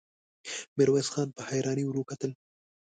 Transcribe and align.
ميرويس 0.77 1.07
خان 1.13 1.27
په 1.35 1.41
حيرانۍ 1.49 1.83
ور 1.85 1.97
وکتل. 1.99 2.31